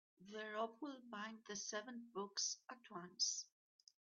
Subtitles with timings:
[0.31, 3.45] The rope will bind the seven books at once.